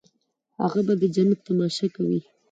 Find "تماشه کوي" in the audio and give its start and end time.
1.47-2.19